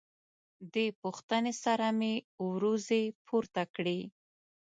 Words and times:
دې 0.73 0.85
پوښتنې 1.01 1.53
سره 1.63 1.87
مې 1.99 2.13
وروځې 2.49 3.01
پورته 3.25 3.63
کړې. 3.75 3.99